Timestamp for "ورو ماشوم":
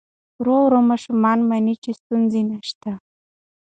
0.63-1.17